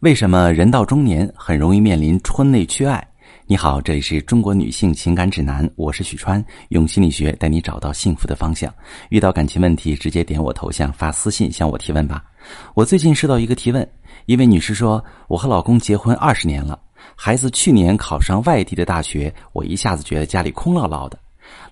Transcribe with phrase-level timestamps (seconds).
[0.00, 3.06] 为什么人到中年很容易面临婚内缺爱？
[3.44, 8.72] 你好，这里是中国女性情感指南，我是许川，用心理学带你找到幸福的方向。
[9.10, 12.24] 遇到感情问题，直接点我头像发私信向我提问吧。
[12.72, 13.86] 我最近收到一个提问，
[14.24, 16.80] 一位女士说：“我和老公结婚二十年了，
[17.14, 21.18] 孩子去年考上外地的大学，我一下子觉得家里空落落的。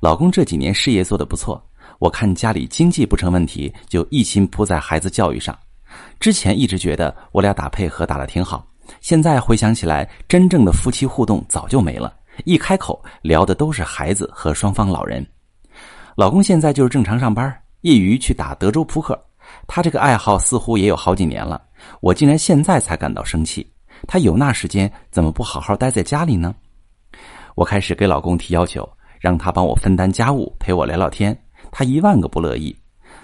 [0.01, 1.67] 老公这几年事业做得不错，
[1.99, 5.59] 我看家里经济不成问题，就一心扑在孩子教育上。”
[6.21, 8.67] 之前一直觉得我俩打配合打得挺好，
[9.01, 12.15] 现在回想起来，真正的夫妻互动早就没了。
[12.45, 15.27] 一开口聊的都是孩子和双方老人。
[16.17, 17.53] 老公现在就是正常上班，
[17.83, 19.19] 业余去打德州扑克。
[19.67, 21.61] 他这个爱好似乎也有好几年了，
[22.01, 23.67] 我竟然现在才感到生气。
[24.07, 26.55] 他有那时间，怎么不好好待在家里呢？
[27.55, 28.89] 我开始给老公提要求，
[29.19, 31.37] 让他帮我分担家务，陪我聊聊天。
[31.73, 32.77] 他一万个不乐意。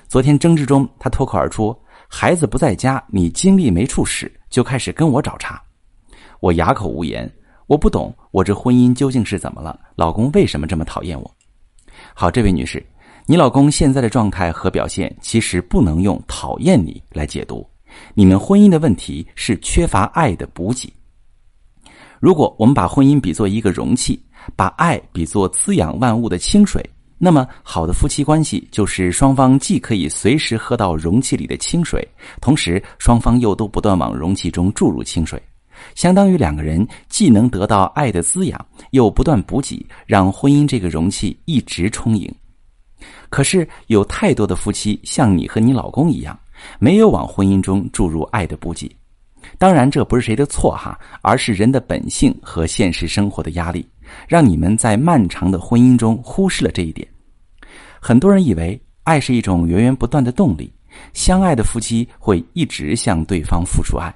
[0.09, 1.77] 昨天争执中，他脱口而出。
[2.17, 5.61] 孩子不在家，你精力没处使，就开始跟我找茬。
[6.39, 7.29] 我哑口无言。
[7.67, 9.77] 我不懂，我这婚姻究竟是怎么了？
[9.97, 11.35] 老公为什么这么讨厌我？
[12.15, 12.81] 好，这位女士，
[13.27, 17.69] 你老公现在的状态和表现，其实不能用讨厌你来解读。
[18.15, 20.95] 你们婚姻的问题是缺乏爱的补给。
[22.21, 24.25] 如果我们把婚姻比作一个容器，
[24.55, 26.81] 把爱比作滋养万物的清水。
[27.17, 32.07] 那么，好的夫妻关系就是双方既可以随时喝到容器里的清水，
[32.41, 35.41] 同时双方又都不断往容器中注入清水，
[35.95, 42.33] 相当于两个人既能得到爱的滋养，又不断补给，让婚姻这个容器一直充盈。
[43.31, 46.39] 可是，有太多的夫妻像你和你老公一样，
[46.79, 48.91] 没有往婚姻中注入爱的补给。
[49.59, 53.87] 当然，这不是谁的错哈，而是人的本性和现实生活的压力。
[54.29, 57.07] 让你们在漫长的婚姻中忽视了这一点。
[58.01, 60.73] 很多人以为爱是一种源源不断的动力，
[61.13, 64.15] 相爱的夫妻会一直向对方付出爱，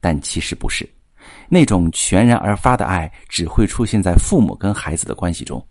[0.00, 0.88] 但其实不是。
[1.48, 5.64] 那种全然而发的爱只会出现在父母跟孩子的关系中。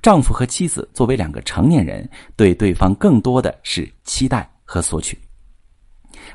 [0.00, 5.18] 丈夫和妻子作为两个成年人，对对方更多的是期待和索取。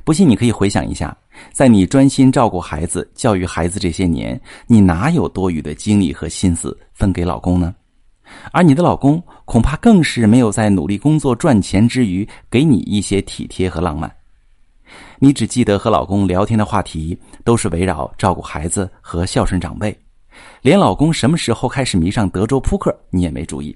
[0.04, 1.16] 不信，你可以回想一下。
[1.52, 7.74] 在你专心照顾孩子、教育孩子这些年，你哪有多余的精力和心思分给老公呢？
[8.52, 14.14] 而你的老公恐怕更是没有在努力工作赚钱之余给你一些体贴和浪漫。
[15.20, 19.98] 你只记得和老公聊天的话题都是围绕照顾孩子和孝顺长辈，
[20.62, 23.76] 连老公什么时候开始迷上德州扑克你也没注意。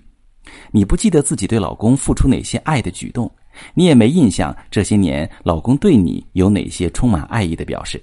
[0.71, 3.31] 你不记得自己对老公付出哪些爱的举动。
[3.73, 8.01] 你也没印象，这些年老公对你有哪些充满爱意的表示？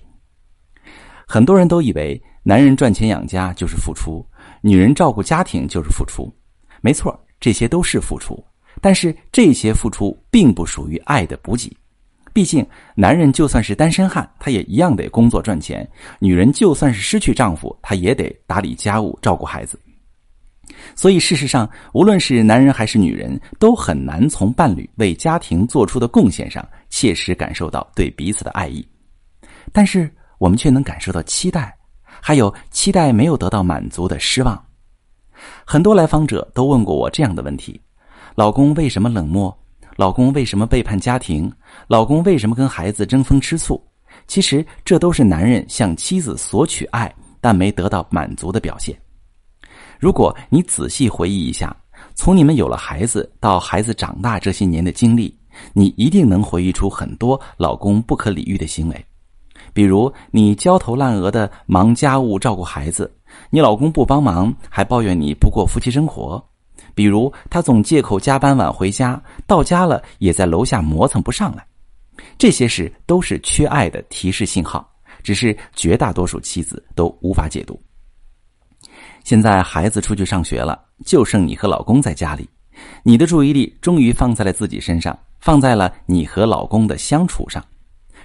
[1.27, 4.27] 很多人都以为男人赚钱养家就是付出，
[4.63, 6.33] 女人照顾家庭就是付出。
[6.81, 8.43] 没错，这些都是付出，
[8.81, 11.77] 但是这些付出并不属于爱的补给。
[12.33, 12.65] 毕竟，
[12.95, 15.85] 男人就算是单身汉，他也一样得工作赚钱；
[16.21, 19.79] 女人就算是失去丈夫，她也得打理家务、照顾孩子。
[20.95, 28.87] 所以，事实上，无论是男人还是女人，都很难从伴侣为家庭做出的贡献上切实感受到对彼此的爱意。
[29.73, 34.63] 但是，我们却能感受到期待，还有期待没有得到满足的失望。
[35.65, 37.81] 很多来访者都问过我这样的问题：
[38.35, 39.57] 老公为什么冷漠？
[39.97, 41.51] 老公为什么背叛家庭？
[41.87, 43.83] 老公为什么跟孩子争风吃醋？
[44.27, 48.97] 其实，这都是男人向妻子索取爱但没得到满足的表现。
[49.99, 51.77] 如果你仔细回忆一下，
[52.15, 55.37] 从你们有了孩子到孩子长大这些年的经历，
[55.73, 59.05] 你一定能回忆出很多老公不可理喻的行为。
[59.73, 63.13] 比如，你焦头烂额的忙家务、照顾孩子，
[63.51, 66.41] 你老公不帮忙，还抱怨你不过夫妻生活；
[66.95, 71.67] 比如，他总借口加班晚回家，到家了也在楼下磨蹭不上来。
[72.39, 74.89] 这些事都是缺爱的提示信号，
[75.25, 77.81] 只是绝大多数妻子都无法解读。
[79.29, 82.49] 现在孩子出去上学了，就剩你和老公在家里，
[83.03, 87.63] 你的注意力终于放在了自己身上，放在了你和老公的相处上。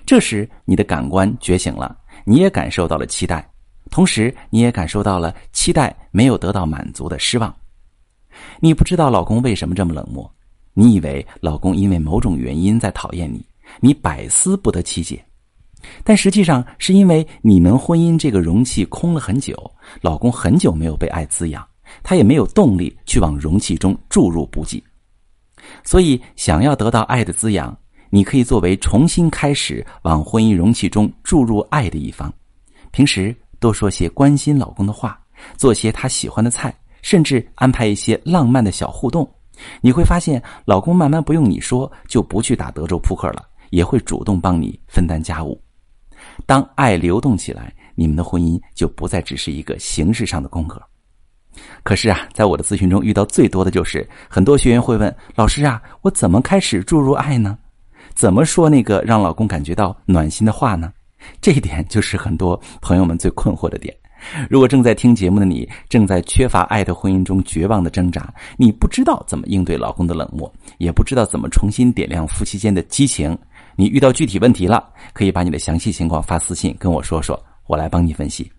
[0.06, 1.94] 这时，你的感官觉醒了，
[2.24, 3.46] 你也感受到了期待，
[3.92, 7.54] 同时你也感受到了期待没有得到满足的失望。
[8.62, 10.34] 你不知道老公为什么这么冷漠，
[10.74, 13.46] 你以为老公因为某种原因在讨厌你，
[13.82, 15.22] 你百思不得其解。
[16.04, 19.56] 但实际上，是因为你们婚姻这个容器空了很久，
[20.02, 21.66] 老公很久没有被爱滋养，
[22.02, 24.84] 他也没有动力去往容器中注入补给。
[25.84, 27.76] 所以，想要得到爱的滋养，
[28.10, 32.32] 你可以作为重新开始往婚姻容器中注入爱的一方。
[32.92, 35.20] 平时多说些关心老公的话，
[35.56, 39.28] 做些他喜欢的菜，甚至安排一些浪漫的小互动，
[39.82, 45.60] 你会发现，老公慢慢不用你说就不去打德州扑克了，也会主动帮你分担家务。
[46.46, 50.82] 当爱流动起来，你们的婚姻就不再只是一个形式上的宫格。
[51.84, 57.58] 可是啊，在我的咨询中遇到最多的就是很多学员会问老师啊，我怎么开始注入爱呢？
[58.16, 60.92] 怎么说那个让老公感觉到暖心的话呢？
[61.40, 63.96] 这一点就是很多朋友们最困惑的点。
[64.50, 73.38] 如果正在听节目的你，正在缺乏爱的婚姻中绝望的挣扎，你不知道怎么应对老公的冷漠，也不知道怎么重新点亮夫妻间的激情，
[73.76, 78.52] 你遇到具体问题了，可以把你的详细情况发私信跟我说说，我来帮你分析。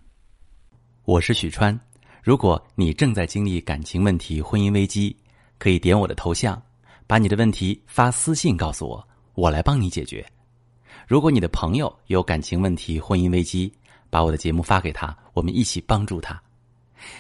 [1.05, 1.78] 我是许川，
[2.22, 5.16] 如果你正在经历感情问题、婚姻危机，
[5.58, 6.61] 可以点我的头像，
[7.06, 10.25] 把你的问题发私信告诉我，我来帮你解决。
[11.06, 13.72] 如果你的朋友有感情问题、婚姻危机，
[14.11, 16.40] 把我的节目发给他，我们一起帮助他。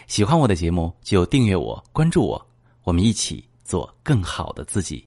[0.06, 2.46] 喜欢我的节目就订阅我、关注我，
[2.82, 5.02] 我们一起做更好的自己。